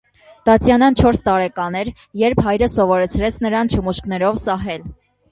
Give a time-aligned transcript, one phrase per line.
[0.49, 1.91] Տատյանան չորս տարեկան էր,
[2.21, 4.89] երբ հայրը սովորեցրեց նրան չմուշկներով սահել։